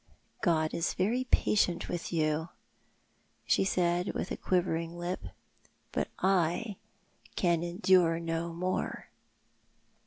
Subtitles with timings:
[0.41, 2.49] "God is very patient with you,"
[3.45, 5.25] she said, with a quivering lip,"
[5.91, 6.77] but I
[7.35, 9.09] can endure no more."